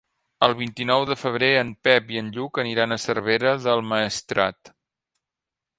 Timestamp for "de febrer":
1.09-1.49